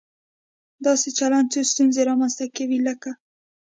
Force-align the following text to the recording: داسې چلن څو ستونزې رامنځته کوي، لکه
داسې 0.85 1.09
چلن 1.19 1.43
څو 1.53 1.59
ستونزې 1.71 2.01
رامنځته 2.09 2.45
کوي، 2.57 2.77
لکه 2.87 3.09